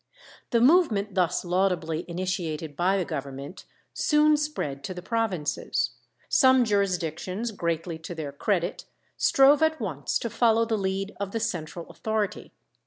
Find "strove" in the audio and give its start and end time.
9.15-9.61